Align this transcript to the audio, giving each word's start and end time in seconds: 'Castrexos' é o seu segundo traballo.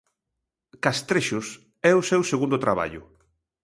'Castrexos' 0.79 1.53
é 1.89 1.91
o 1.99 2.05
seu 2.09 2.21
segundo 2.31 2.61
traballo. 2.65 3.01